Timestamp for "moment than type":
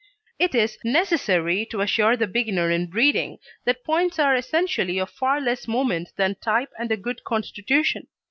5.67-6.71